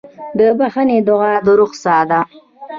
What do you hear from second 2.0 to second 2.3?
ده.